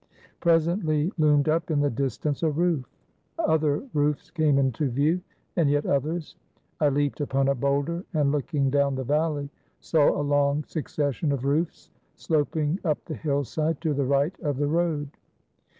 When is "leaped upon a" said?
6.89-7.53